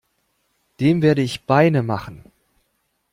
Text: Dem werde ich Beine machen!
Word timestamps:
Dem 0.79 1.03
werde 1.03 1.21
ich 1.21 1.45
Beine 1.45 1.83
machen! 1.83 2.23